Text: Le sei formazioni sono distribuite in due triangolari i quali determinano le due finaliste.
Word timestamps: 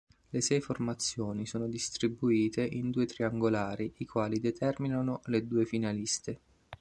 Le 0.31 0.41
sei 0.41 0.59
formazioni 0.61 1.45
sono 1.45 1.67
distribuite 1.67 2.65
in 2.65 2.89
due 2.89 3.05
triangolari 3.05 3.93
i 3.97 4.05
quali 4.07 4.39
determinano 4.39 5.21
le 5.25 5.45
due 5.45 5.63
finaliste. 5.63 6.39